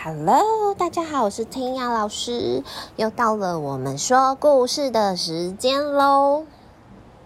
[0.00, 2.62] Hello，大家好，我是弹雅老师，
[2.94, 6.44] 又到了我们说故事的时间喽。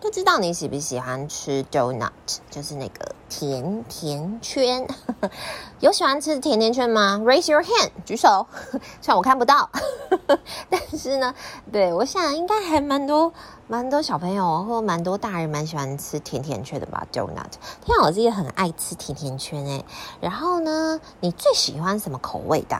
[0.03, 2.11] 不知道你喜不喜欢吃 donut，
[2.51, 4.85] 就是那个甜甜圈。
[5.79, 8.49] 有喜欢吃甜甜圈吗？Raise your hand，举手。
[9.01, 9.71] 虽然我看不到，
[10.69, 11.33] 但是呢，
[11.71, 13.33] 对，我想应该还蛮多
[13.69, 17.53] 蛮多小朋友或蛮多大人蛮喜欢吃甜甜圈的吧？donut。
[17.85, 19.85] 天啊，我自己很爱吃甜甜圈诶。
[20.21, 22.77] 然后呢，你最喜欢什么口味的？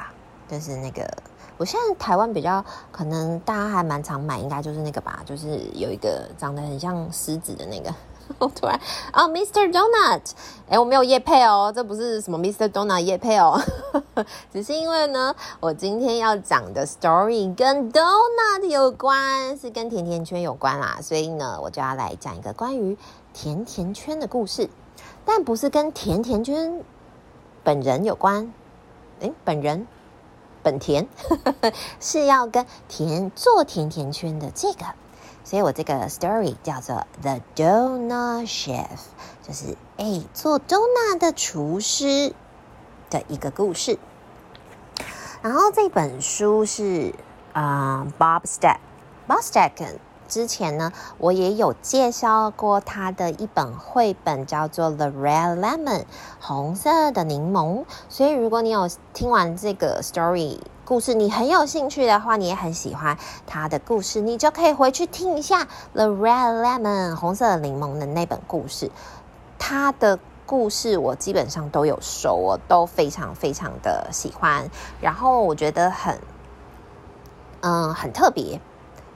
[0.51, 1.09] 就是那个。
[1.63, 7.95] 我现在台湾比较可能大家还蛮常买，应该就是那个吧，就是有一个长得很像狮子的那个。
[8.39, 8.77] 我突然
[9.13, 9.71] 哦，Mr.
[9.71, 10.23] Donut，
[10.69, 12.69] 哎，我没有业配哦，这不是什么 Mr.
[12.69, 13.61] Donut 业配哦，
[14.53, 22.99] 只是因为呢，我今天要讲的 story 跟 Donut 有关，是跟甜甜圈有关啦，所以呢，我就要来讲一个关于
[23.33, 24.69] 甜甜圈的故事，
[25.25, 26.83] 但不是跟甜甜圈
[27.63, 28.53] 本人有关，
[29.21, 29.87] 诶，本人。
[30.63, 34.85] 本田呵呵 是要跟甜做甜甜圈的这个，
[35.45, 38.87] 所以我这个 story 叫做 The Donut Chef，
[39.43, 42.35] 就是哎做 donut 的厨师
[43.11, 43.99] 的一个故事。
[45.43, 47.15] 然后这本书是
[47.53, 49.99] 啊、Bob Stack，Bob Stacken。
[50.33, 56.01] 之前呢，我也有介绍过他的一本绘本，叫做《The Red Lemon》
[56.41, 57.85] 红色的柠檬。
[58.09, 68.91] 所以，如果你有听完这个 story 故事，你很有兴趣的话，你也很喜欢他的故事，你就可以回去听一下《The Red Lemon》红色的柠檬的那本故事。
[69.59, 74.71] 他的故事我基本上都有收，我都非常非常的喜欢。
[74.99, 76.19] 然后我觉得很，
[77.61, 78.59] 嗯，很特别。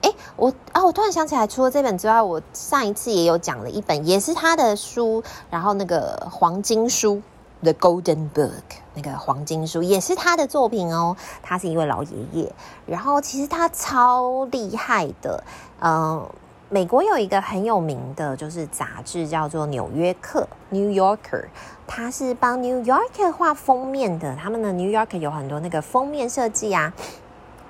[0.07, 7.21] 哎，我啊，我突然想起来，除了这本之外，我上一次也有讲了一本，也是他的书，然后那个黄金书
[7.61, 8.63] ，The Golden Book，
[8.95, 11.17] 那个黄金书也是他的作品哦。
[11.43, 12.53] 他是一位老爷爷，
[12.87, 15.43] 然后其实他超厉害的。
[15.81, 16.25] 嗯、
[16.69, 21.47] 美国有一个很有名的，就是杂志叫做《纽约客》（New Yorker），
[21.85, 24.37] 他是帮 New Yorker 画封面的。
[24.37, 26.93] 他们的 New Yorker 有很多那个封面设计啊。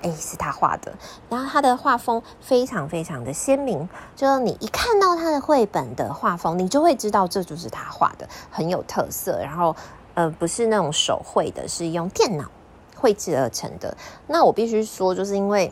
[0.01, 0.93] 哎，是他画的，
[1.29, 9.39] 然后他的画风非常非常的鲜明，就是你一看到他的绘本的画风，你就会知道这就是他画的，很有特色。
[9.41, 9.75] 然后，
[10.13, 12.45] 呃，不是那种手绘的，是用电脑
[12.95, 13.95] 绘制而成的。
[14.27, 15.71] 那我必须说，就是因为。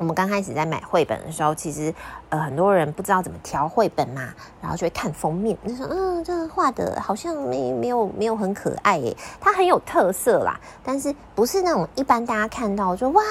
[0.00, 1.94] 我们刚开始在买绘本的时候，其实
[2.30, 13.22] 呃很多人不知道怎么挑绘本嘛，然后就会看封面，就说嗯，这个画的好像没没有没有很可爱耶，它很有特色啦，但是不是那种一般大家看到说哇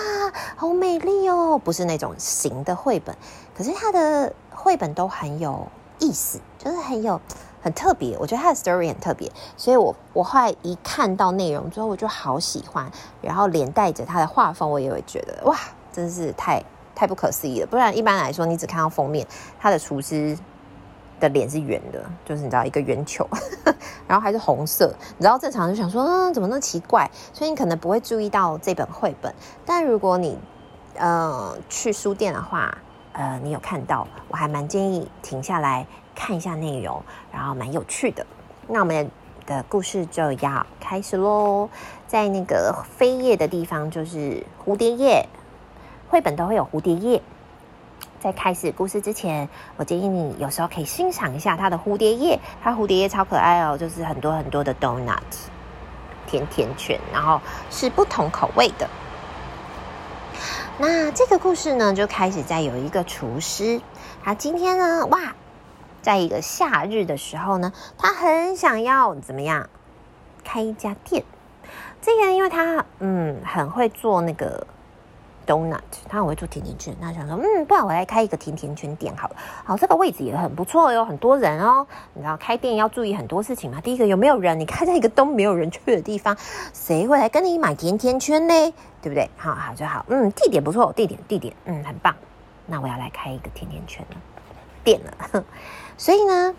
[0.56, 3.16] 好美丽哦，不是那种型的绘本，
[3.58, 7.20] 可是它的绘本都很有意思，就是很有
[7.64, 12.92] 很特别，我觉得它的 story 很特别，所以我我后来一看到内容之后，我就好喜欢，
[13.24, 15.58] 然后连带着它的画风，我也会觉得哇。
[16.00, 16.64] 真是太
[16.96, 19.28] 太不可思议了，不然一般来说，你只看到封面，
[19.60, 20.38] 他的厨师
[21.20, 23.28] 的脸是圆的，就是你知道一个圆球，
[24.08, 27.10] 然后还是红色，你知道正常就想说，嗯，怎么那么奇怪？
[27.34, 29.34] 所以你可能不会注意到这本绘本。
[29.66, 30.40] 但如果你
[30.96, 32.78] 呃去书店的话，
[33.12, 35.86] 呃，你有看到，我还蛮建议停下来
[36.16, 38.26] 看一下内容，然后蛮有趣的。
[38.68, 39.12] 那我们
[39.46, 41.70] 的故事就要开始喽，
[42.08, 45.28] 在那个扉页的地方就是蝴蝶页。
[46.10, 47.22] 绘本都会有蝴蝶叶。
[48.20, 49.48] 在开始故事之前，
[49.78, 52.40] 我建议你有时候可以欣赏一下它的蝴蝶叶。
[52.62, 55.20] 它蝴蝶叶超可爱哦，就是很多很多的 donut
[56.26, 58.90] 甜甜圈，然后是不同口味的。
[60.80, 63.80] 那这个故事呢，就开始在有一个厨师，
[64.24, 65.36] 他今天呢，哇，
[66.02, 69.70] 在一个夏日的时候呢，他很想要怎么样
[70.44, 71.24] 开一家店。
[72.02, 74.66] 这个因为他嗯很会做那个。
[75.50, 76.96] Donut，他很会做甜甜圈。
[77.02, 79.36] 他想说，嗯，不然我来开一个甜甜圈店好了。
[79.66, 81.88] 好，这个位置也很不错，有很多人哦。
[82.14, 83.82] 你知道开店要注意很多事情嘛？
[83.82, 84.60] 第一个有没有人？
[84.60, 86.38] 你开在一个都没有人去的地方，
[86.72, 88.54] 谁会来跟你买甜甜圈呢？
[89.02, 89.28] 对不对？
[89.38, 90.06] 好好就好。
[90.10, 92.16] 嗯，地点不错，地点地点，嗯，很棒。
[92.68, 94.06] 那我要来开一个甜甜圈
[94.84, 95.44] 店了。
[95.98, 96.54] 所以呢，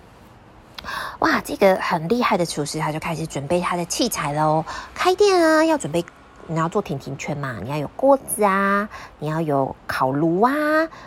[1.21, 4.65] 哇，这个很厉害的厨师他就开始准备他的器材了哦。
[4.95, 6.05] 开店啊，要准备。
[6.50, 7.58] 你要做甜甜圈嘛？
[7.62, 8.88] 你要有锅子啊，
[9.20, 10.52] 你要有烤炉啊，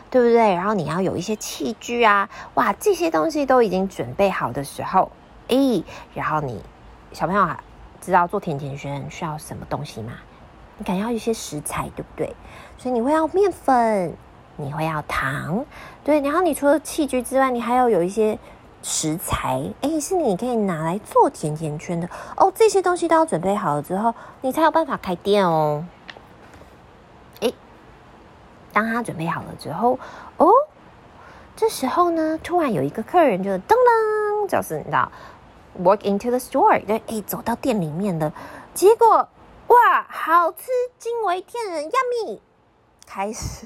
[0.09, 0.37] 对不对？
[0.55, 5.11] 然后你要有一些器具啊，哇，这些东西都已经准备好的时候，
[5.49, 6.63] 诶，然后你
[7.11, 7.61] 小朋友啊，
[7.99, 10.13] 知道做甜甜圈需要什么东西吗？
[10.77, 12.33] 你肯定要一些食材，对不对？
[12.77, 14.15] 所以你会要面粉，
[14.55, 15.65] 你会要糖，
[16.05, 16.21] 对。
[16.21, 18.39] 然后你除了器具之外，你还要有一些
[18.83, 22.51] 食材，哎，是你可以拿来做甜甜圈的哦。
[22.53, 25.85] 这些东西都要准备好了之后，你才有办法开店哦。
[27.39, 27.51] 哎，
[28.74, 29.97] 当他准备好了之后，
[30.35, 30.51] 哦，
[31.56, 35.09] 这时候呢，突然有一个客人就噔噔，就是你知道
[35.79, 38.33] ，walk into the store，对，哎，走到店里面的，
[38.74, 39.29] 结果
[39.68, 40.68] 哇，好吃，
[41.00, 42.39] 惊为天人，yummy，
[43.07, 43.65] 开始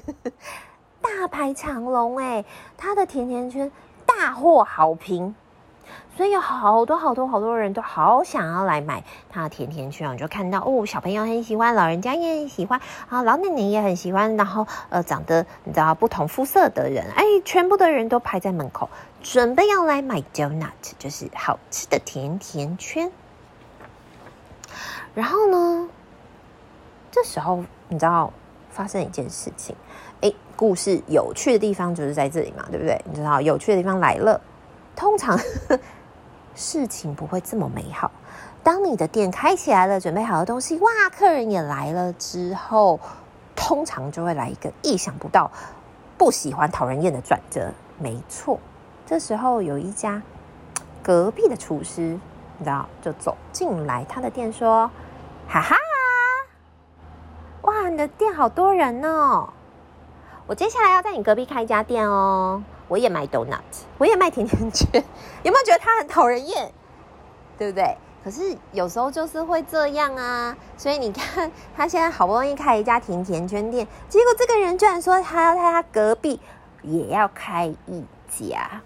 [1.02, 2.44] 大排长龙，哎，
[2.76, 3.72] 他的甜甜圈。
[4.08, 5.34] 大获好评，
[6.16, 10.12] 所以有好多好多好多人都好想要来买他的甜甜圈。
[10.14, 14.34] 你就看到哦，小朋友很喜欢，老人家也很喜欢啊，老奶奶也很喜欢。
[14.36, 18.88] 然后呃，长得你知道不同肤色的人，哎，全部的人都排在门口，
[19.22, 23.12] 准备要来买 donut，就是好吃的甜甜圈。
[25.14, 25.88] 然后呢，
[27.10, 28.32] 这时候你知道
[28.70, 29.76] 发生一件事情。
[30.58, 33.00] 故事有趣的地方就是在这里嘛，对不对？
[33.04, 34.40] 你知道有趣的地方来了，
[34.96, 35.38] 通常
[36.56, 38.10] 事情不会这么美好。
[38.64, 42.98] 当你的店开起来了，准备好的东西，哇，客人也来了之后，
[43.54, 45.48] 通常就会来一个意想不到、
[46.18, 47.72] 不喜欢、讨人厌的转折。
[47.96, 48.58] 没错，
[49.06, 50.20] 这时候有一家
[51.04, 52.18] 隔壁的厨师，
[52.58, 54.90] 你知道，就走进来他的店说
[55.48, 55.76] ：“哈哈，
[57.62, 59.48] 哇，你的店好多人哦。”
[60.48, 63.60] 我接下来要在你隔壁开一家店哦，我也卖 donut，
[63.98, 65.04] 我也卖甜甜圈，
[65.42, 66.72] 有没有觉得他很讨人厌？
[67.58, 67.94] 对不对？
[68.24, 76.40] 可是有时候就是会这样啊，所以你看他现在好不容易开一家甜甜圈店，结果这个人居然说他要在他隔壁
[76.80, 78.80] 也要开一家。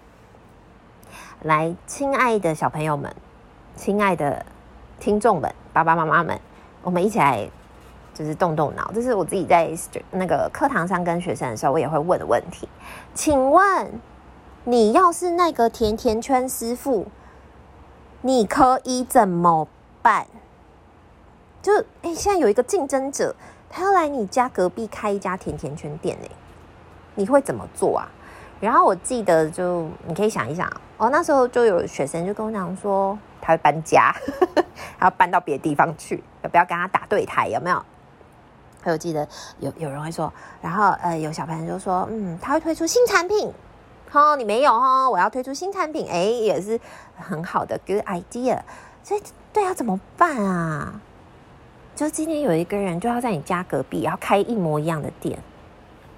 [1.43, 3.15] 来，亲爱的小朋友们，
[3.77, 4.45] 亲爱的
[4.99, 6.37] 听众们，爸爸妈妈们，
[6.81, 7.49] 我们一起来。
[8.13, 9.71] 就是动动脑，这是我自己在
[10.11, 12.69] 那个课堂上跟学生的时候，我也会问的问题。
[13.13, 13.91] 请问，
[14.63, 17.07] 你要是那个甜甜圈师傅，
[18.21, 19.67] 你可以怎么
[20.01, 20.27] 办？
[21.61, 23.35] 就哎，现在有一个竞争者，
[23.69, 26.29] 他要来你家隔壁开一家甜甜圈店，哎，
[27.15, 28.07] 你会怎么做啊？
[28.59, 34.13] 然后我记得，就你可以想一想，哦，那时候就有学生就跟我讲说，他会搬家，
[34.99, 37.47] 他要搬到别的地方去，要不要跟他打对台？
[37.47, 37.83] 有没有？
[38.83, 39.27] 还有记得
[39.59, 40.31] 有有人会说，
[40.61, 43.51] 然后呃有小朋友就说，嗯，他会推出新产品，
[44.11, 46.79] 哦，你没有哦，我要推出新产品，哎，也是
[47.15, 48.59] 很好的 good idea。
[49.03, 49.21] 所以
[49.53, 50.99] 对啊，怎么办啊？
[51.95, 55.39] 就是今天有一个人就要在你家隔壁，要开一模一样的店，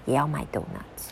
[0.06, 1.12] 也要卖 donuts。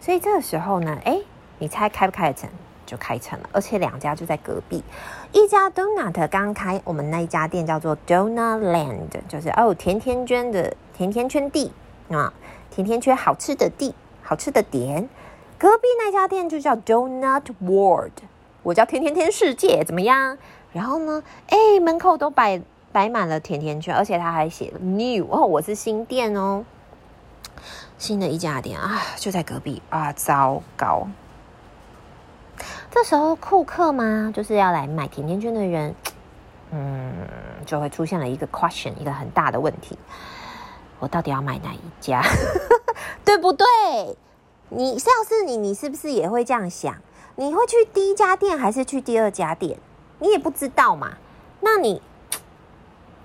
[0.00, 1.20] 所以这个时候呢，哎，
[1.58, 2.50] 你猜开不开得成？
[2.92, 4.84] 就开成了，而且两家就在隔壁。
[5.32, 11.72] 一家 Donut 刚开，我们那一家店叫做 Donut Land，就是哦，甜甜圈的甜甜圈地
[12.10, 12.30] 啊，
[12.70, 15.08] 甜甜圈好吃的地，好吃的点。
[15.56, 18.12] 隔壁那家店就叫 Donut World，
[18.62, 20.36] 我叫甜甜圈世界，怎么样？
[20.74, 22.60] 然后呢，哎，门口都摆
[22.92, 26.66] 摆满了甜甜圈，而且他还写 New 哦，我是新店哦，
[27.96, 31.08] 新的一家店啊，就在隔壁啊，糟糕。
[32.94, 35.94] 这时候，顾客嘛，就是要来买甜甜圈的人，
[36.72, 37.10] 嗯，
[37.64, 39.96] 就会出现了一个 question，一个很大的问题：
[40.98, 42.22] 我到底要买哪一家？
[43.24, 43.66] 对不对？
[44.68, 46.94] 你要是你，你是不是也会这样想？
[47.36, 49.78] 你会去第一家店还是去第二家店？
[50.18, 51.16] 你也不知道嘛。
[51.60, 52.02] 那你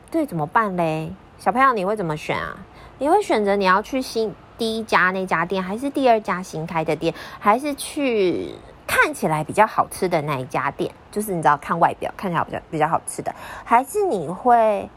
[0.10, 1.12] 对怎么办嘞？
[1.38, 2.58] 小朋友，你会怎么选啊？
[3.00, 8.56] 你会选择你要去新第一家那家店，还是第二家新开的店，还是去？
[8.88, 14.90] 看起来比较好吃的那一家店，就是你知道看外表看起来比较比较好吃的，还是你会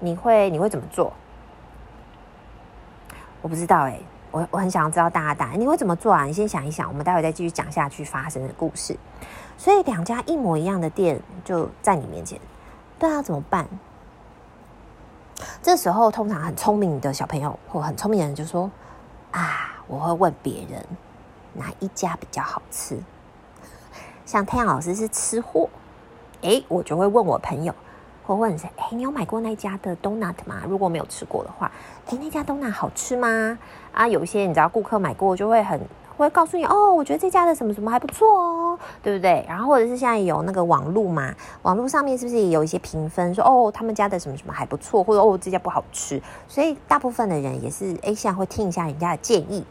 [0.00, 1.12] 你会你会怎么做？
[3.40, 3.98] 我不知道哎、
[4.30, 5.58] 我我很想要知道大家答案。
[5.58, 6.24] 你会怎么做啊？
[6.24, 8.94] 你先想一想，我们待会再继续讲下去发生的故事。
[9.56, 12.38] 所以两家一模一样的店就在你面前，
[12.98, 13.66] 对啊，怎么办？
[15.62, 18.70] 这时候通常很聪明的小朋友或很聪明的人就说
[19.30, 20.84] 啊，我会问别人
[21.54, 22.98] 哪一家比较好吃。
[24.30, 25.68] 像太阳老师是吃货，
[26.42, 27.74] 诶，我就会问我朋友，
[28.24, 30.62] 或问谁，诶，你有买过那家的 donut 吗？
[30.68, 31.68] 如果没有吃过的话，
[32.06, 33.58] 诶，那家 donut 好吃吗？
[33.92, 35.80] 啊，有一些你知道顾客买过就会很
[36.16, 39.44] 会告诉你，哦，我觉得这家的什么什么还不错哦，对不对？
[39.48, 49.66] 然后或者是现在有那个网络嘛，网络上面是不是也有一些评分，说哦他们家的什么什么还不错，或者哦这家不好吃，所以大部分的人也是诶，现在会听一下人家的建议，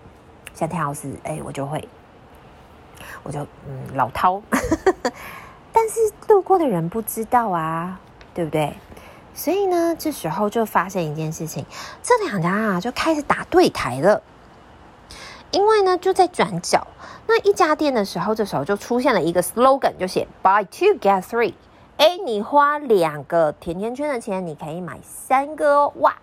[0.53, 1.87] 像太阳老师，诶，我就会。
[3.23, 4.41] 我就嗯老饕，
[5.73, 7.99] 但是路过的人不知道啊，
[8.33, 8.75] 对不对？
[9.33, 11.65] 所以呢，这时候就发生一件事情，
[12.03, 14.21] 这两家啊就开始打对台了。
[15.51, 16.85] 因为呢，就在转角
[17.25, 21.53] 那一家店的时候，这时候就出现了一个 slogan，就写 “Buy two get three”。
[21.97, 25.93] 哎，你花两个甜甜圈的钱，你可以买三个哦！
[25.97, 26.15] 哇，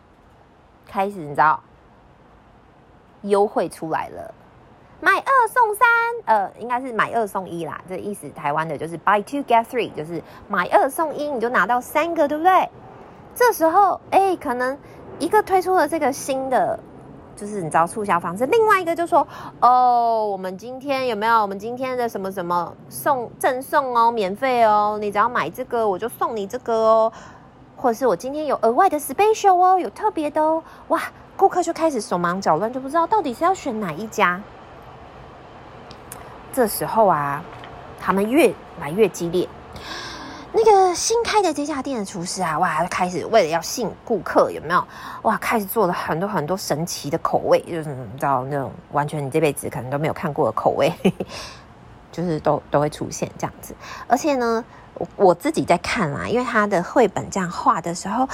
[0.86, 1.60] 开始你知道
[3.22, 4.34] 优惠出来了，
[5.00, 5.86] 买二送三，
[6.24, 7.80] 呃，应该是买二送一啦。
[7.88, 12.68] 这意思，台湾的就是 “buy two get three”，就是买二送一，你就拿到三个，对不对？
[13.34, 14.76] 这时候，哎，可能
[15.18, 16.78] 一个推出了这个新的。
[17.36, 19.28] 就是你知道促销方式，另外一个就说
[19.60, 21.42] 哦，我们今天有没有？
[21.42, 27.12] 我们今天的什么什么送赠送哦，免费哦，你只要买这个，我就送你这个哦，
[27.76, 30.98] 或者是我今天有额外的 special 哦，有特别的哦，哇，
[31.36, 34.40] 顾客就开始手忙脚乱，就不知道到底是要选哪一家。
[36.56, 37.44] 这时候啊，
[38.00, 39.46] 他们越来越激烈。
[40.52, 44.82] 那个新开的这家店的厨师啊，哇，开始为了要吸引顾客，有没有？
[45.20, 50.90] 哇，开始做了很多很多神奇的口味，就是你知道那种完全你这辈子可能都没有看过的口味，
[52.10, 53.74] 就是都都会出现这样子。
[54.06, 54.64] 而且呢，
[55.14, 58.26] 我自己在看啦，因为他的绘本这样画的时候，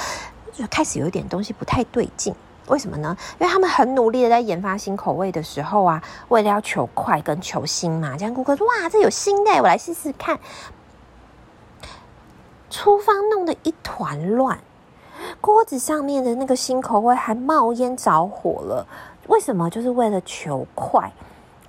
[0.52, 2.32] 就开始有一点东西不太对劲。
[2.68, 3.16] 为什么呢？
[3.38, 10.38] 因为他们很努力的在研发新口味的时候啊，为了要求快跟求新嘛，这样顾客说哇，这有新的，我来试试看。
[12.70, 14.58] 厨房弄得一团乱，
[15.40, 18.86] 锅子上面的那个新口味还冒烟着火了。
[19.26, 19.68] 为什么？
[19.68, 21.12] 就是为了求快，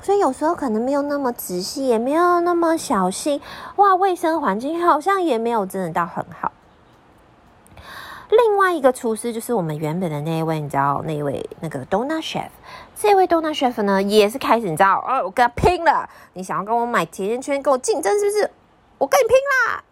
[0.01, 3.41] 所以有时候可能没有那么仔细，也没有那么小心。
[3.75, 6.51] 哇，卫生环境好像也没有真的到很好。
[8.33, 12.49] 另外一个厨师就是我们原本的那一位，你知道那一位那个 Donut Chef，
[12.95, 16.09] 这位 Donut Chef 呢也是开始你知道，哦，我跟他拼了！
[16.33, 18.51] 你想要跟我买甜甜圈，跟我竞争是不是？
[18.97, 19.83] 我跟你拼啦！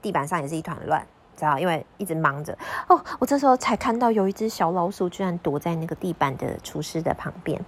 [0.00, 1.06] 地板上也是一团乱，
[1.38, 1.58] 知道？
[1.58, 2.56] 因为一直忙着
[2.88, 3.00] 哦。
[3.20, 7.58] 我这时候才看到有一只小老鼠居然躲在那个地板的厨师的旁边，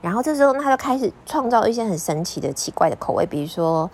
[0.00, 3.88] 然后这时候他就开始创造一些很神奇的、奇怪的口味，比如说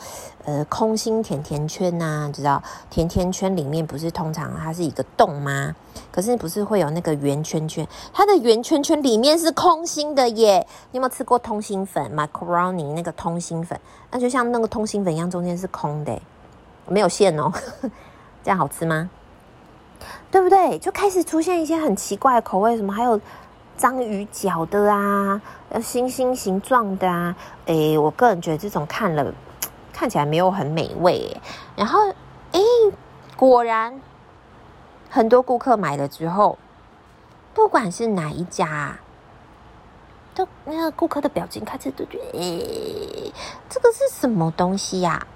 [0.45, 2.63] 呃空心甜甜圈呐、知道？
[2.89, 5.75] 甜甜圈里面不是通常它是一个洞吗？
[6.11, 7.87] 可是不是会有那个圆圈圈？
[8.13, 10.67] 它的圆圈圈里面是空心的耶！
[10.91, 13.79] 你有没有吃过通心粉？Macaroni 那个通心粉，
[14.11, 16.19] 那就像那个通心粉一样，中间是空的。
[16.87, 17.53] 没有馅哦，
[18.43, 19.11] 这样好吃吗？
[20.31, 20.79] 对不对？
[20.79, 23.21] 就开始出现一些很奇怪的口味，什么还有
[23.77, 25.41] 章鱼脚的啊，
[25.83, 27.35] 星星形状的啊。
[27.67, 29.33] 诶，我个人觉得这种看了
[29.93, 31.37] 看起来没有很美味。
[31.77, 31.99] 然后，
[32.53, 32.61] 诶，
[33.37, 34.01] 果然
[35.09, 36.59] 很多顾客买了之后，
[37.55, 38.99] 不管是哪一家，
[40.35, 43.33] 都那个顾客的表情开始都觉得，诶，
[43.69, 45.27] 这个是什么东西呀？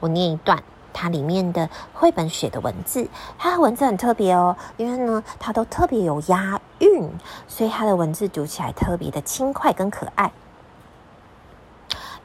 [0.00, 0.62] 我念一段，
[0.92, 3.08] 它里面的绘本写的文字，
[3.38, 7.10] 它的文字很特别哦，因为呢，它都特别有押韵，
[7.48, 10.32] 所以它的文字读起来特别的轻快跟可爱。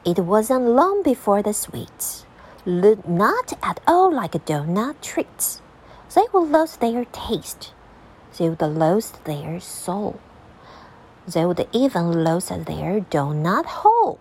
[0.04, 2.20] It wasn't long before the sweets
[2.64, 5.58] looked not at all like a donut treats.
[6.12, 7.72] They would lose their taste.
[8.36, 10.14] They would lose their soul.
[11.28, 14.16] They would even lose their donut hole.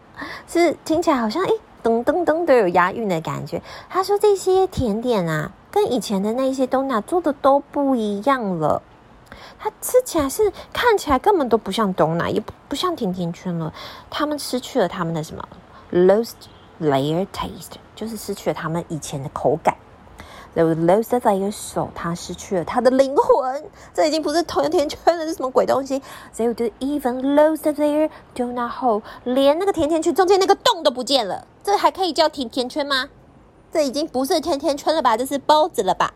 [0.47, 1.53] 是听起来好像诶
[1.87, 3.61] 噔噔噔都有押韵的感觉。
[3.89, 8.81] 他说这些甜点啊，跟以前的那些冬奶做的都不一样了。
[9.57, 13.73] 它吃起来是看起来根本都不像冬奶也不不像甜甜圈了。
[14.09, 15.47] 他们失去了他们的什么
[15.93, 16.33] lost
[16.81, 19.73] layer taste，就是失去了他们以前的口感。
[20.57, 23.63] They lost their soul，他失去了他的灵魂。
[23.93, 26.01] 这已经不是甜甜圈了，是什么鬼东西
[26.35, 31.45] ？They would even lost their donut hole，连那个甜甜圈中间那个洞都不见了。
[31.63, 33.07] 这还可以叫甜甜圈吗？
[33.71, 35.15] 这已经不是甜甜圈了吧？
[35.15, 36.11] 这是包子了吧？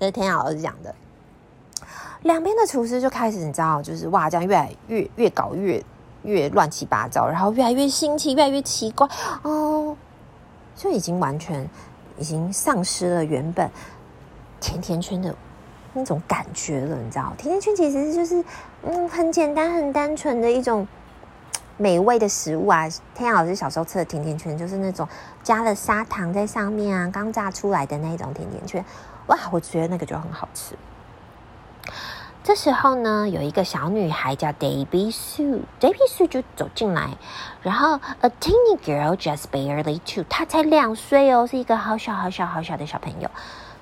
[0.00, 0.92] 这是天老师讲的。
[2.22, 5.80] 两边的厨师就开始，你知道，就是哇，这样越来越越搞越
[6.24, 9.08] 越乱七八糟，然后越来越新奇，越来越奇怪
[9.42, 9.96] 哦，
[10.74, 11.70] 就已经完全
[12.18, 13.70] 已经丧失了原本
[14.60, 15.34] 甜甜圈的
[15.94, 16.96] 那种感觉了。
[16.96, 18.44] 你知道，甜甜圈其实就是
[18.82, 20.86] 嗯，很简单、很单纯的一种。
[21.78, 25.06] 美味的食物啊，天老师小时候吃的甜甜圈就是那种
[25.42, 28.82] 加了砂糖在上面啊，刚炸出来的那种甜甜圈，
[29.26, 30.74] 哇，我觉得那个就很好吃。
[32.46, 37.10] 这时候呢，有一个小女孩叫 Debbie Sue，Debbie Sue 就走进来，
[37.60, 43.28] 然后 A teeny girl just barely two，她才两岁哦，是一个好小好小好小的小朋友。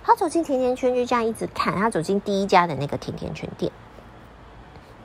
[0.03, 3.71] 她走进甜甜圈，就这样一直看，她走进第一家的那个甜甜圈店。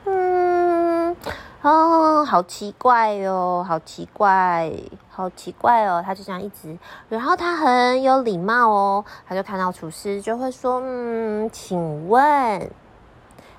[0.06, 1.14] 嗯
[1.60, 4.72] 哦，好奇怪哟、哦，好奇怪，
[5.10, 6.02] 好奇怪哦！
[6.02, 6.78] 她就这样一直，
[7.10, 12.70] 然后她很有礼貌哦，她就看到厨师就会说：“嗯，请问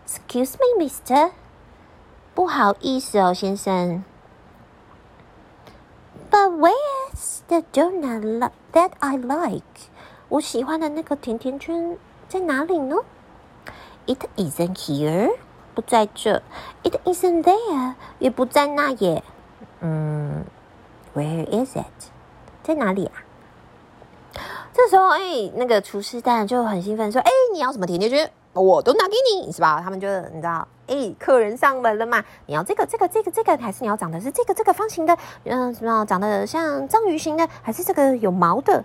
[0.07, 1.31] ，Excuse me, Mister，
[2.33, 4.03] 不好意思哦，先生
[6.29, 9.89] ，But where's the donut that I like？
[10.29, 11.97] 我喜欢的那个甜甜圈
[12.29, 12.95] 在哪里呢
[14.05, 15.35] ？It isn't here，
[15.75, 16.41] 不在这。
[16.83, 19.23] It isn't there，也不在那耶。
[19.81, 20.45] 嗯
[21.13, 22.09] ，Where is it？
[22.63, 23.23] 在哪里啊？
[24.73, 28.31] 这时候，哎、那个厨师蛋就很兴奋说：“哎、你要什么甜甜圈？
[28.53, 32.23] 我都拿给你，是吧？”他们就你知道，哎、客人上门了嘛？
[32.45, 35.17] 你要这个、这个、这个、这个，还是你要长的是这个、这个方形的？
[35.45, 38.83] 嗯，什么长得像章鱼形的，还是这个有毛的？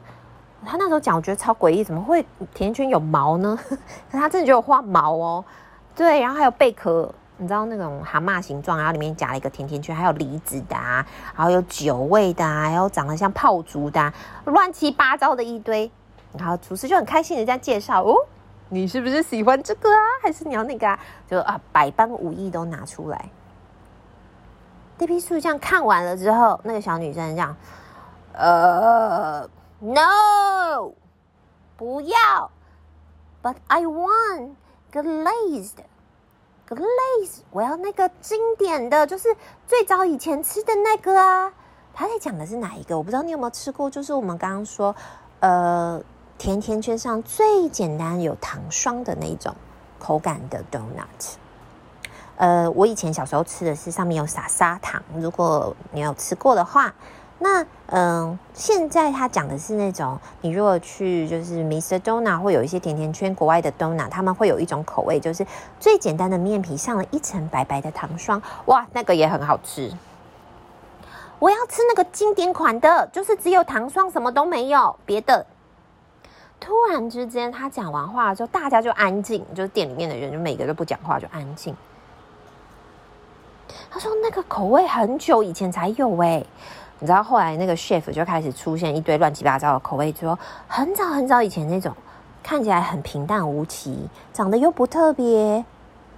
[0.64, 2.22] 他那时候讲，我觉得超诡异，怎么会
[2.54, 3.58] 甜甜圈有毛呢？
[3.68, 3.76] 可
[4.18, 5.44] 他真的就有画毛哦。
[5.94, 7.12] 对，然后还有贝壳。
[7.38, 11.04] 你知道那种蛤蟆形状，然后里面夹了一个甜甜圈，还有梨子的啊，
[11.36, 14.10] 然后有酒味的啊，还有长得像炮竹的啊，
[14.46, 15.90] 乱七八糟的一堆。
[16.38, 18.16] 然后厨师就很开心的在介绍哦，
[18.68, 20.00] 你是不是喜欢这个啊？
[20.22, 20.98] 还是你要那个啊？
[21.28, 23.30] 就啊，百般武艺都拿出来。
[24.98, 27.54] 这批书这样看完了之后，那个小女生这样，
[28.32, 30.90] 呃，no，
[31.76, 32.50] 不要
[33.42, 34.54] ，but I want
[34.90, 35.74] glazed，glazed，
[37.50, 39.28] 我要那个经典的，就是
[39.66, 41.52] 最早以前吃的那个啊。
[41.92, 42.96] 他在讲的是哪一个？
[42.96, 44.96] 我不知道你有没有吃过，就是我们刚刚说，
[45.40, 46.02] 呃，
[46.38, 49.54] 甜甜圈上最简单有糖霜的那种
[49.98, 51.34] 口感的 donut。
[52.36, 56.94] 呃，我以前小时候吃的是上面有撒砂糖，如果你有吃过的话。
[57.38, 61.98] 那嗯、现在他讲的是那种，你如果去就是 Mr.
[61.98, 65.46] Donut 会有一些甜甜圈，国外的 Donut 他们会有一种口味，就是
[65.78, 69.92] 最简单的面皮上了一层白白的糖霜，哇，那个也很好吃。
[71.38, 75.44] 我要吃那个经典款的，就是只有糖霜，什么都没有别的。
[76.58, 81.76] 突然之间，他讲完话之后，大家就安静，就是店里面的人就每个都不讲话，就安静。
[83.90, 86.44] 他说那个口味很久以前才有哎。
[86.98, 91.94] 你知道后来那个 chef 就开始出现一堆乱七八糟的口味，说很早很早以前那种
[92.42, 95.62] 看起来很平淡无奇，长得又不特别，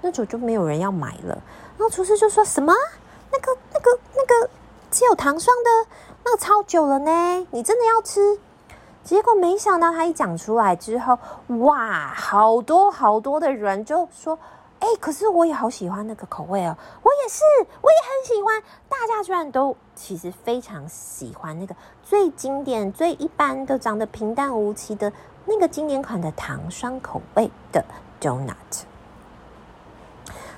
[0.00, 1.36] 那种就没有人要买了。
[1.76, 2.72] 然后厨师就说什么
[3.32, 4.50] 那个那个那个
[4.88, 5.90] 只有糖霜的
[6.24, 8.38] 那个超久了呢，你真的要吃？
[9.08, 11.18] 结果没想到他一讲出来之后，
[11.60, 14.38] 哇，好多好多的人就说。
[14.80, 17.42] 哎，可是我也好喜欢那个口味哦，我也是，
[17.80, 18.62] 我也很喜欢。
[18.86, 25.10] 大家居然都其实非常喜欢那个最经典、最一般的、长得平淡无奇的
[25.46, 27.84] 那个经典款的糖霜口味的
[28.20, 28.84] donut。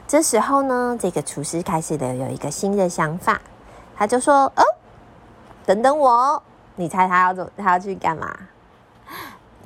[0.06, 3.40] 这时候呢，这个厨师开始的有一个新的想法，
[3.96, 4.62] 他就说：“哦，
[5.64, 6.42] 等等我，
[6.80, 8.34] 你猜他要走，他要去干嘛？”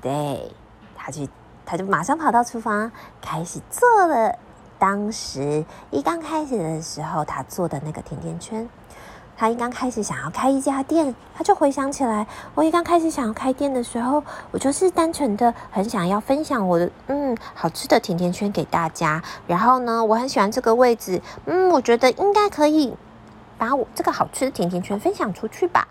[0.02, 0.52] 对，
[0.94, 1.28] 他去。
[1.66, 4.36] 他就马上跑到厨房，开始做了。
[4.78, 8.68] 当时一刚开始的时候，他做的那个甜甜圈。
[9.34, 19.22] 他一刚开始想要开一家店，他就回想起来，我一刚开始想要开店的时候，我就是单纯的很想要分享我的嗯好吃的甜甜圈给大家。
[19.46, 22.94] 然后呢，我很喜欢这个位置，嗯，我觉得应该可以
[23.56, 25.88] 把我这个好吃的甜甜圈分享出去吧。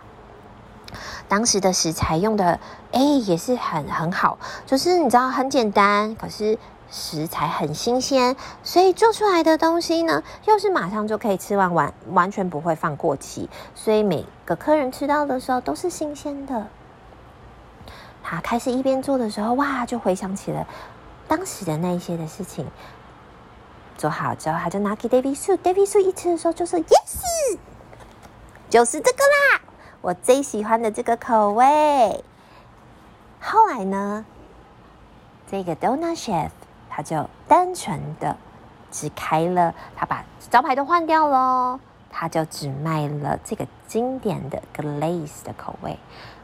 [1.28, 2.60] 当时的食材用的，
[2.92, 6.58] 哎，也是很很好，就是你知道很简单，可是
[6.92, 16.68] 食材很新鲜，所以做出来的东西呢，又是马上就可以吃完完，完全不会放过期，所以每个客人吃到的时候都是新鲜的。
[18.22, 20.66] 他开始一边做的时候，哇，就回想起了
[21.28, 22.66] 当时的那一些的事情。
[23.98, 27.58] 做好之后，他就拿给 David Sue，David Sue 一吃的时候就说：“Yes，
[28.70, 29.62] 就是这个啦。”
[30.04, 32.26] 我最喜欢的这个口味。
[33.40, 34.26] 后来呢，
[35.50, 36.50] 这个 Donut Chef
[36.90, 38.36] 他就单纯的
[38.92, 45.98] 只开了，他把招牌都换掉喽，他就只卖了这个经典的 Glaze 的口味，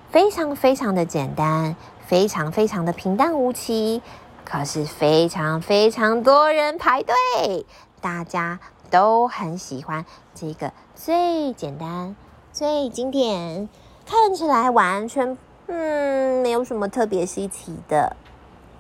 [0.10, 1.76] 非常非常的简单，
[2.08, 4.02] 非常非常的平淡无奇，
[4.46, 7.66] 可是非常非常多人排队，
[8.00, 8.58] 大家
[8.90, 12.16] 都很喜欢这个最简单。
[12.52, 13.70] 最经典，
[14.06, 18.16] 看起来完全嗯没有什么特别稀奇的，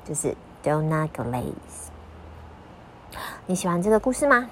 [0.03, 1.53] 就是 Donut Glaze。
[3.45, 4.49] 你喜欢这个故事吗？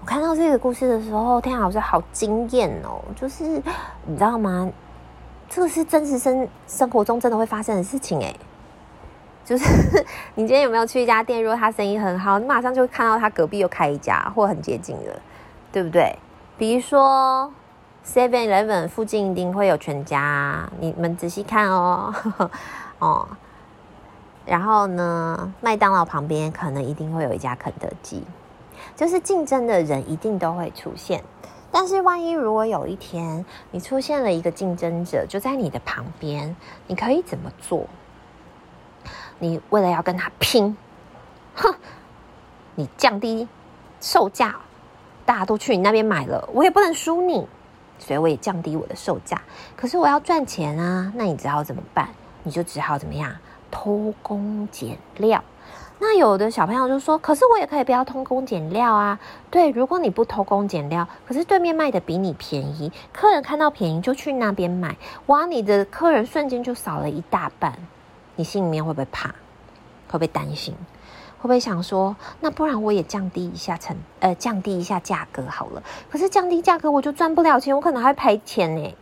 [0.00, 3.02] 我看到这个故事的时候，天啊，老师好惊艳哦！
[3.14, 3.44] 就是
[4.06, 4.72] 你知道吗？
[5.50, 8.34] 这个是真实生生活中真的会发生的事情诶。
[9.44, 15.20] 就是你今天有没有去一家店，如果他生意很好，你马上就会看到他隔壁又开一家，或很接近的，
[15.70, 16.16] 对不对？
[16.56, 17.52] 比如说。
[18.04, 22.14] Seven Eleven 附近一定会有全家，你们仔细看哦，
[22.98, 23.28] 哦。
[24.46, 28.24] 然后呢，麦当劳旁边可能一定会有一家肯德基，
[28.96, 31.22] 就是竞争的人一定都会出现。
[31.70, 36.56] 但是万一如果有一天你出现了一个竞争者，就在你的旁边，
[36.88, 37.86] 你可以怎么做？
[39.38, 40.76] 你为了要跟他拼，
[41.54, 41.72] 哼，
[42.74, 43.46] 你降低
[44.00, 44.56] 售价，
[45.24, 47.46] 大家都去你那边买了，我也不能输你，
[48.00, 49.40] 所以我也降低我的售价。
[49.76, 52.08] 可是我要赚钱啊，那你只好怎么办？
[52.42, 53.32] 你就只好怎么样？
[53.70, 55.44] 偷工减料。
[56.02, 67.74] 那有的小朋友就说：“可是我也可以不要偷工减料啊。”对，如果你不偷工减料，可是对面卖的比你便宜，客人看到便宜就去那边买，哇，你的客人瞬间就少了一大半，
[68.34, 69.28] 你心里面会不会怕？
[69.28, 70.74] 会不会担心？
[71.40, 78.94] 会不会想说：“那不然我也降低一下成，呃，降低一下价格好了。”可是降低价格我就赚不了钱，我可能还赔钱呢。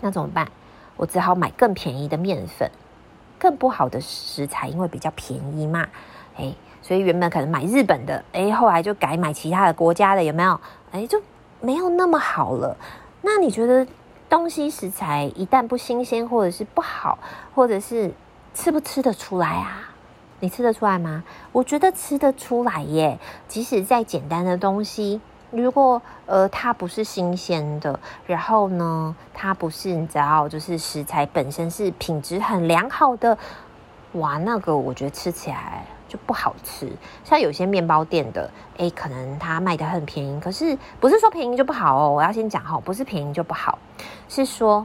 [0.00, 0.48] 那怎么办？
[0.96, 2.70] 我只好买更便宜的面粉。
[3.38, 5.88] 更不好的食材，因为比较便宜嘛，
[6.36, 10.60] 哎，所以原本可能买日本的，哎，后来就改买其他的国家的，有没有？
[10.92, 11.20] 哎，就
[11.60, 12.76] 没有那么好了。
[13.20, 13.84] 那你觉得
[14.28, 17.18] 东西食材一旦不新鲜，或者是不好，
[17.52, 18.14] 或者是
[18.54, 19.91] 吃不吃得出来啊？
[20.42, 21.22] 你吃得出来吗？
[21.52, 25.20] 我觉得吃得出来耶，即使再简单的东西。
[25.52, 33.38] 如果呃它不是新鲜的，然后呢，它不是你知道，就是食材本身是品质很良好的，
[34.14, 36.90] 哇，那个我觉得吃起来就不好吃。
[37.22, 42.10] 像有些面包店的，诶，可能它卖得很便宜，可是不是说便宜就不好哦。
[42.10, 43.78] 我要先讲哈，不是便宜就不好，
[44.28, 44.84] 是说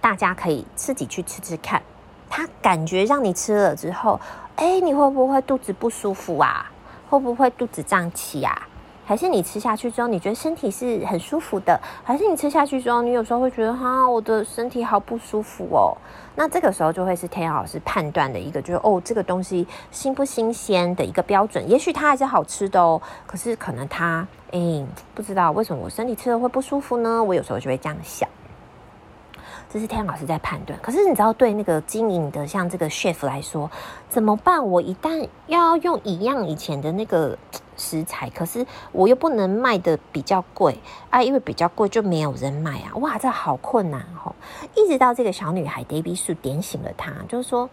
[0.00, 1.82] 大家可以自己去吃吃看，
[2.28, 4.18] 它感觉让你吃了之后，
[4.56, 6.70] 诶，你会不会肚子不舒服啊？
[7.08, 8.68] 会不会肚子胀气啊？
[9.06, 11.80] 还是你吃下去之后，你觉得身体是很舒服的？
[12.04, 15.96] 还是你吃下去之后，你有时候会觉得哈，我的身体好不舒服哦？
[16.34, 21.66] 那这个时候就会是天老师判断的一个，就是哦，这个东西新不新鲜的一个标准。
[21.66, 27.24] 也许它还是好吃的哦，可是可能它，哎，不知道为什么我身体吃了会不舒服呢？
[27.24, 28.28] 我有时候就会这样想。
[29.70, 33.70] 这是天老师在判断，可是你知道，对那个经营的像这个 chef 来说，
[34.08, 34.66] 怎么办？
[34.66, 37.36] 我一旦要用一样以前的那个
[37.76, 40.78] 食材，可是我又不能卖的比较贵
[41.10, 42.96] 啊，因为比较贵就没有人买啊！
[42.96, 44.34] 哇，这好困难哦！
[44.74, 47.68] 一直到这个小女孩 Debbie Sue 点醒了她，就是说，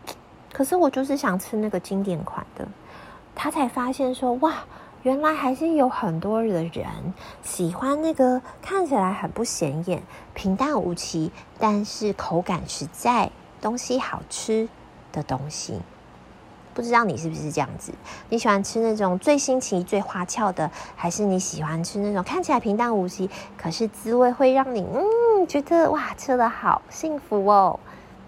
[0.51, 2.67] 可是我就是想吃那个经典款的，
[3.33, 4.53] 她才发现说，哇。
[5.05, 6.83] 原来还是有很多的人
[7.43, 10.01] 喜欢那个看起来很不显眼、
[10.33, 13.29] 平淡无奇，但是口感实在、
[13.61, 14.67] 东西好吃
[15.11, 15.79] 的东西。
[16.73, 17.93] 不知道你是不是这样子？
[18.29, 27.79] 你喜欢吃那种最新奇、最花俏的，还是你喜欢吃那种看起来平淡无奇，可是滋味会让你嗯觉得哇吃得好幸福哦？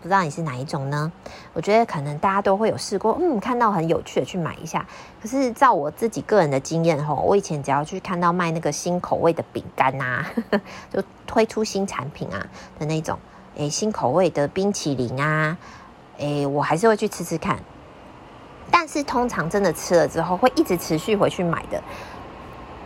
[0.08, 1.12] 不知道你是哪一种呢？
[1.52, 4.86] 我觉得可能大家都会有试过，嗯，看到很有趣的去买一下。
[5.22, 10.26] 可是照我自己个人的经验吼，我以前只要去看到卖那个新口味的饼干呐，
[10.90, 12.40] 就推出新产品啊
[12.80, 13.20] 的那种，
[13.58, 15.58] 诶，新口味的冰淇淋啊，
[16.20, 17.60] 诶，我还是会去吃吃看。
[18.72, 21.84] 但是通常真的吃了之后，会一直持续回去买的。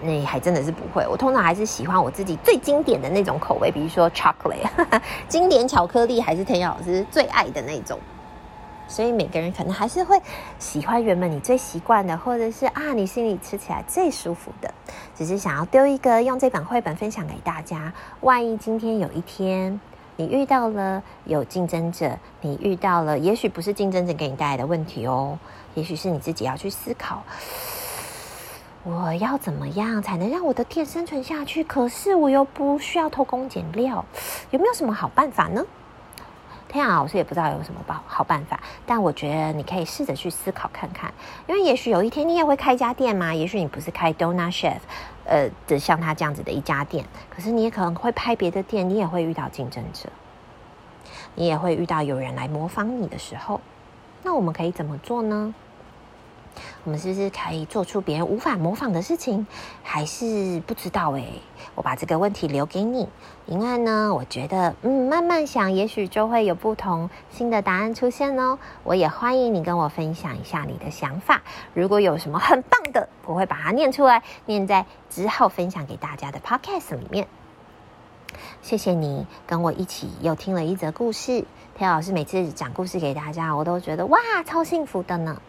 [0.02, 4.68] 那还真的是不会，我通常还是喜欢我自己最经典的那种口味，比如说 chocolate，
[5.28, 8.00] 经典巧克力还是天耀老师最爱的那种。
[8.88, 10.20] 所以每个人可能还是会
[10.60, 14.70] 喜欢原本你最习惯的，或者是啊你心里吃起来最舒服的。
[15.16, 19.80] 只是想要丢一个用这本绘本分享给大家，万一今天有一天
[20.18, 25.40] 你遇到了有竞争者，你遇到了也许不是竞争者给你带来的问题哦，
[25.74, 27.24] 也许是你自己要去思考。
[28.84, 31.64] 我要怎么样才能让我的店生存下去？
[31.64, 34.04] 可是我又不需要偷工减料，
[34.50, 35.64] 有没有什么好办法呢？
[36.68, 41.14] 天啊，老师也不知道有什么好好办法，但我觉得你可以试着去思考看看，
[41.46, 44.80] 因为也许有一天你也会开一家店嘛，也许你不是开 Donut Chef，
[45.26, 50.10] 呃的像他这样子的一家店，可是你也可能会拍别的店，你也会遇到竞争者，
[51.36, 53.62] 你也会遇到有人来模仿你的时候，
[54.24, 55.54] 那我们可以怎么做呢？
[56.84, 59.46] 我们是不是可以做出别人无法模仿的事情？
[59.84, 61.42] 还是不知道诶，
[61.76, 63.08] 我把这个问题留给你，
[63.46, 68.58] 因为呢，我觉得，嗯，慢慢想，也许就会有不同新的答案出现哦。
[68.84, 71.42] 我也欢迎你跟我分享一下你的想法。
[71.74, 77.28] 如果有什么很棒的，我会把它念出来，念在之后分享给大家的 podcast 里面。
[78.62, 81.46] 谢谢你跟我一起又听了一则故事。
[81.78, 85.42] 田老师每次讲故事给大家，我都觉得哇，超幸福的呢。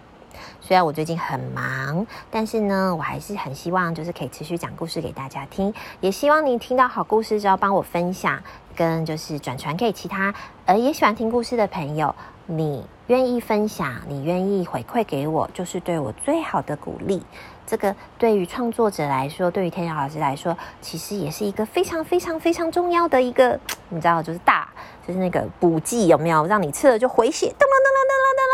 [0.61, 8.43] 虽然我最近很忙，但是呢，我还是很希望就是可以持续讲故事给大家听，也希望你听到好故事之后帮我分享，
[8.75, 10.35] 跟就是转传给其他
[10.67, 12.15] 呃也喜欢听故事的朋友。
[12.47, 17.23] 你愿意分享，你愿意回馈给我，就是对我最好的鼓励。
[17.65, 24.69] 这个对于创作者来说，对于天佑老师来说，其实也是一个非常非常非常重要的一个， 你知道，就是大，
[25.07, 27.47] 就是那个补剂有没有让你吃了就回血？
[27.47, 28.52] 噔噔噔噔噔噔。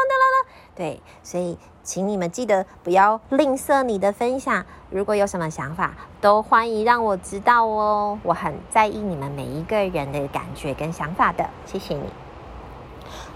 [0.79, 4.65] 对，所以请你们记得不要吝啬你的分享。
[4.91, 8.17] 如果有什么想法，都欢迎让我知道哦。
[8.23, 12.05] 我很在意你们每一个人的感觉跟想法的，谢谢你。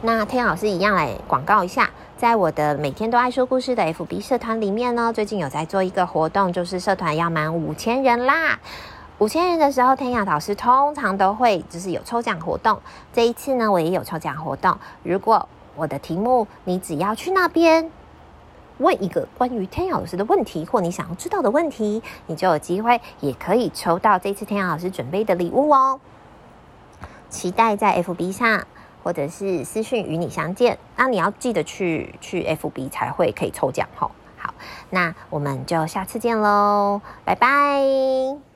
[0.02, 8.60] 那天老师一样来广告一下，在我的每天都爱说故事的 FB 社团里面呢，最近有在做一个活动，就是社团要满五千人啦。
[9.18, 12.80] 五千人的时候，天雅老师通常都会就是有抽奖活动。
[13.12, 14.78] 这一次呢，我也有抽奖活动。
[15.02, 17.90] 如果我的题目，你只要去那边
[18.78, 26.00] 问一个关于天雅老师的问题，或你想要知道的问题，你就有机会也可以抽到这次天雅老师准备的礼物哦。
[27.28, 28.66] 期待在 FB 上。
[29.04, 34.12] 或者是私讯与你相见，那你要记得去去 FB 才会可以抽奖吼。
[34.38, 34.54] 好，
[34.90, 38.51] 那我们就下次见喽，拜拜。